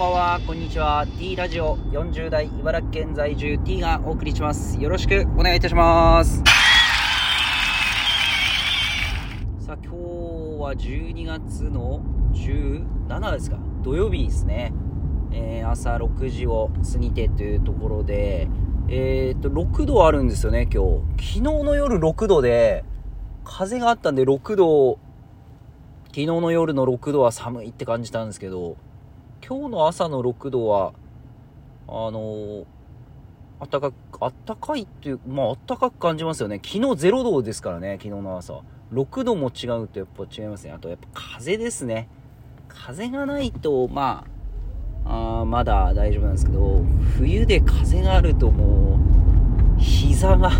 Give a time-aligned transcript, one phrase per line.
[0.00, 1.06] ばんは、こんにちは。
[1.18, 4.80] T ラジオ40代茨城県在住 T がお送りします。
[4.80, 6.42] よろしくお願いいたします。
[9.58, 9.96] さあ、今日
[10.58, 12.00] は12月の
[12.32, 14.72] 17ですか土曜日ですね。
[15.32, 18.48] えー朝6時を過ぎてというところで、
[18.88, 21.00] えーっと、6度あるんですよね、今日。
[21.18, 22.84] 昨日の夜6度で、
[23.44, 24.98] 風があったんで6度、
[26.06, 28.78] 昨日の夜の6度は寒いって感じたんですけど、
[29.46, 30.92] 今日の朝の6度は、
[31.88, 32.64] あのー、
[33.60, 36.56] あったかく、あったかいっていう、まああったかく感じますよね。
[36.56, 38.60] 昨日0度ですからね、昨日の朝。
[38.92, 40.72] 6度も違うとやっぱ違いますね。
[40.72, 42.08] あとやっぱ風ですね。
[42.68, 44.24] 風がないと、ま
[45.04, 46.82] あ、あまだ大丈夫なんですけど、
[47.16, 48.98] 冬で風があるとも
[49.78, 50.50] う、膝が、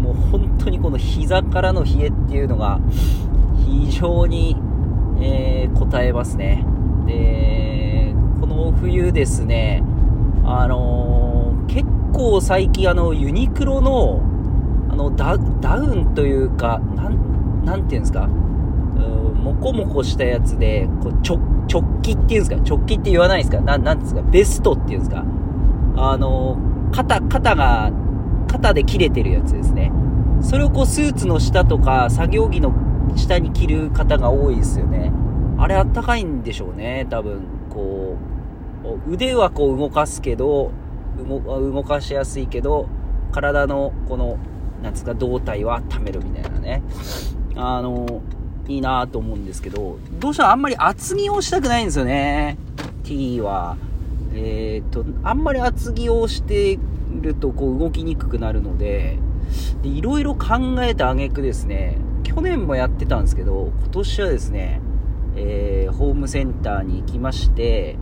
[0.00, 2.80] もう本当にこの膝からの冷えっていうのが、
[3.66, 4.56] 非常に、
[5.20, 6.64] えー、答えますね。
[7.06, 7.77] で、
[8.72, 9.82] 冬ですね、
[10.44, 14.22] あのー結構最近あの、ユニクロの、
[14.90, 16.80] あの、ダウンというか、
[17.64, 21.38] なん、ていうんですか、うーんもこもこしたやつで、こう、ちょ、
[21.70, 22.66] 直帰っていうんですか？
[22.66, 23.60] 直帰って言わないですか？
[23.60, 24.22] なん、なんですか？
[24.22, 25.22] ベストっていうんですか？
[25.98, 27.92] あのー肩、肩が、
[28.48, 29.92] 肩で切れてるやつですね。
[30.40, 32.72] それをこう、スーツの下とか、作業着の
[33.14, 35.12] 下に着る方が多いですよね。
[35.58, 37.42] あれあったかいんでしょうね、多分。
[37.68, 38.37] こう、
[39.08, 40.72] 腕はこう動かすけど、
[41.26, 42.88] 動かしやすいけど、
[43.32, 44.38] 体のこの、
[44.82, 46.82] なんですか、胴体は温めるみたいなね。
[47.56, 48.22] あの、
[48.68, 52.58] いいなと思うんですけど、どうしてもあんまり厚着をしたくないんですよね。
[53.02, 53.76] T は。
[54.34, 56.78] えっ、と、あんまり厚着をして
[57.20, 59.18] るとこう動きにくくなるので、
[59.82, 64.80] いろいろ考えた挙句ですね、去年もやってたんですけど、今年はですね、
[65.36, 67.96] えーホームセンターに行きまして、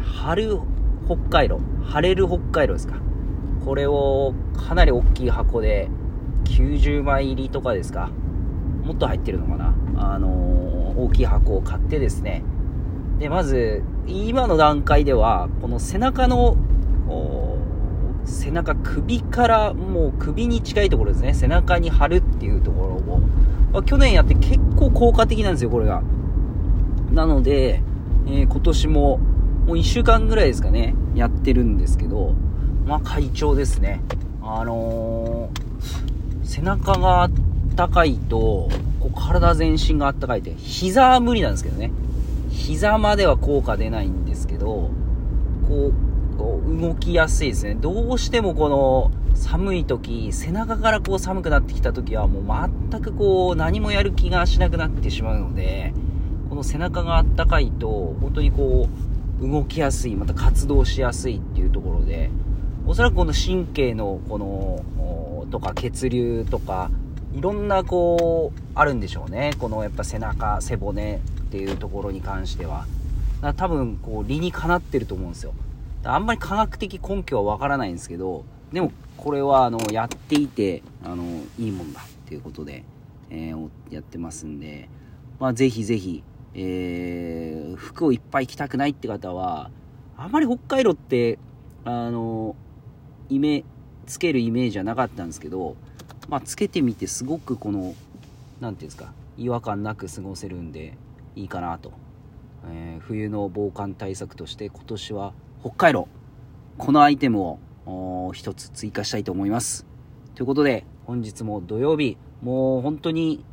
[0.00, 0.58] 春
[1.06, 2.94] 北海道、晴れる北海道ですか。
[3.64, 5.88] これをかなり大きい箱で、
[6.44, 8.10] 90枚入りとかですか。
[8.84, 9.74] もっと入ってるのかな。
[9.96, 12.42] あのー大きい箱を買ってですね。
[13.18, 16.56] で、まず、今の段階では、この背中の、
[18.24, 21.32] 背中、首から、もう首に近いところですね。
[21.32, 23.20] 背中に貼るっていうところを、
[23.72, 26.02] ま去年やって結構効果的なんですよ、これが。
[27.12, 27.82] なので、
[28.26, 29.20] えー今年も、
[29.66, 32.34] もう1週間ぐらいですかね、やってるんですけど、
[32.86, 34.00] まあ快調ですね。
[34.42, 35.70] あのー
[36.50, 37.30] 背中があっ
[37.76, 41.92] たかいと、こう体全身があったかいって、膝は無理なんですけどね。
[42.50, 44.90] 膝までは効果出ないんですけど、
[45.68, 47.76] こう、こう動きやすいですね。
[47.76, 55.94] どうしてもこの寒い時、背中からこう寒くなってきた時はもう全くこう何もやる気がしなくなってしまうので、
[56.48, 59.09] この背中があったかいと、本当にこう、
[59.40, 62.30] 動きやすい、また活動しやすいっていうところで、
[62.86, 66.90] おそらくこの神経のこの、とか血流とか、
[67.32, 69.52] いろんなこう、あるんでしょうね。
[69.58, 72.86] このやっぱ背中、背骨っていうところに関しては。
[73.56, 75.54] 多分こう理にかなってると思うんですよ。
[76.04, 81.24] あんまり科学的根拠はわからないんですけど、でもこれはあの、やっていて、あの、
[81.58, 82.84] いいもんだっていうことで、
[83.30, 84.88] えーやってますんで、
[85.38, 86.22] まあぜひぜひ、
[86.54, 89.70] えー服をいっぱい着たくないって方は、
[90.16, 91.38] あまり北海道って、
[91.84, 92.56] あの、
[93.28, 93.64] イメ、
[94.06, 95.76] つけるイメージはなかったんですけど、
[96.28, 97.94] まあつけてみてすごくこの、
[98.60, 100.96] なんていうんですか、違和感なく過ごせるんで、
[101.36, 101.92] いいかなと。
[102.68, 105.32] えー冬の防寒対策として今年は
[105.62, 106.08] 北海道、
[106.76, 109.86] このアイテムをおー一つ追加したいと思います。
[110.34, 113.44] ということで、本日も土曜日、もう本当に、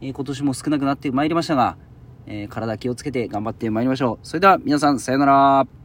[0.00, 1.76] えー今年も少なくなってまいりましたが、
[2.26, 4.26] えー体気をつけて頑張ってまいりましょう。
[4.26, 5.83] それでは皆さん、さようなら。